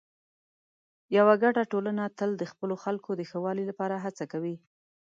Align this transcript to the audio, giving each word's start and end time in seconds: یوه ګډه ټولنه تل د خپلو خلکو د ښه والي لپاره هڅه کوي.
یوه 1.17 1.33
ګډه 1.43 1.63
ټولنه 1.71 2.03
تل 2.17 2.29
د 2.37 2.43
خپلو 2.51 2.75
خلکو 2.83 3.09
د 3.15 3.21
ښه 3.29 3.37
والي 3.43 3.63
لپاره 3.71 3.95
هڅه 4.05 4.23
کوي. 4.31 4.55